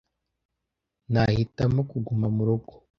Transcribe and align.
Nahitamo 1.11 1.79
kuguma 1.89 2.27
murugo 2.35 2.73